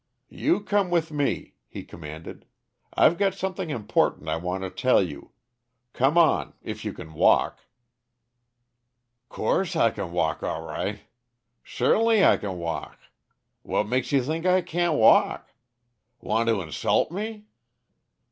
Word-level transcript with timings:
"You 0.31 0.61
come 0.61 0.89
with 0.89 1.11
me," 1.11 1.53
he 1.67 1.83
commanded. 1.83 2.45
"I've 2.95 3.19
got 3.19 3.35
something 3.35 3.69
important 3.69 4.29
I 4.29 4.37
want 4.37 4.63
to 4.63 4.71
tell 4.71 5.03
you. 5.03 5.29
Come 5.93 6.17
on 6.17 6.55
if 6.63 6.83
you 6.83 6.91
can 6.91 7.13
walk." 7.13 7.59
"'Course 9.29 9.75
I 9.75 9.91
c'n 9.91 10.11
walk 10.11 10.41
all 10.41 10.63
righ'. 10.63 11.03
Shertainly 11.61 12.25
I 12.25 12.37
can 12.37 12.57
walk. 12.57 12.97
Wha's 13.61 13.87
makes 13.87 14.11
you 14.11 14.23
think 14.23 14.43
I 14.47 14.63
can't 14.63 14.95
walk? 14.97 15.51
Want 16.19 16.49
to 16.49 16.61
inshult 16.63 17.11
me? 17.11 17.45